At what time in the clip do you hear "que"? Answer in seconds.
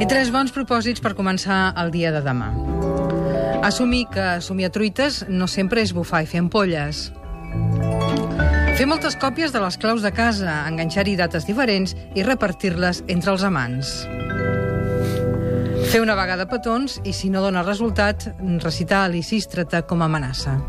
4.08-4.38